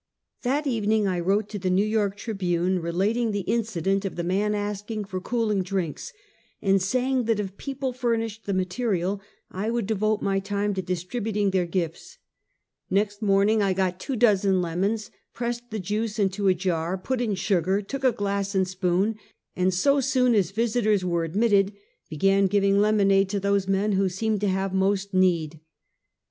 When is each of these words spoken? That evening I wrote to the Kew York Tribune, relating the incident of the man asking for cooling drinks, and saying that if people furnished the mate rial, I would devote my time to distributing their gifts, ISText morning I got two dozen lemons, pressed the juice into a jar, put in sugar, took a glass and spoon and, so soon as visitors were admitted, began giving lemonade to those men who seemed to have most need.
That 0.41 0.65
evening 0.65 1.05
I 1.07 1.19
wrote 1.19 1.47
to 1.49 1.59
the 1.59 1.69
Kew 1.69 1.85
York 1.85 2.17
Tribune, 2.17 2.79
relating 2.79 3.29
the 3.29 3.41
incident 3.41 4.03
of 4.03 4.15
the 4.15 4.23
man 4.23 4.55
asking 4.55 5.03
for 5.05 5.21
cooling 5.21 5.61
drinks, 5.61 6.11
and 6.59 6.81
saying 6.81 7.25
that 7.25 7.39
if 7.39 7.55
people 7.57 7.93
furnished 7.93 8.47
the 8.47 8.53
mate 8.55 8.79
rial, 8.79 9.21
I 9.51 9.69
would 9.69 9.85
devote 9.85 10.23
my 10.23 10.39
time 10.39 10.73
to 10.73 10.81
distributing 10.81 11.51
their 11.51 11.67
gifts, 11.67 12.17
ISText 12.91 13.21
morning 13.21 13.61
I 13.61 13.73
got 13.73 13.99
two 13.99 14.15
dozen 14.15 14.59
lemons, 14.59 15.11
pressed 15.35 15.69
the 15.69 15.77
juice 15.79 16.17
into 16.17 16.47
a 16.47 16.55
jar, 16.55 16.97
put 16.97 17.21
in 17.21 17.35
sugar, 17.35 17.79
took 17.83 18.03
a 18.03 18.11
glass 18.11 18.55
and 18.55 18.67
spoon 18.67 19.19
and, 19.55 19.71
so 19.71 19.99
soon 20.01 20.33
as 20.33 20.49
visitors 20.49 21.05
were 21.05 21.25
admitted, 21.25 21.73
began 22.09 22.47
giving 22.47 22.79
lemonade 22.81 23.29
to 23.29 23.39
those 23.39 23.67
men 23.67 23.91
who 23.91 24.09
seemed 24.09 24.41
to 24.41 24.47
have 24.47 24.73
most 24.73 25.13
need. 25.13 25.59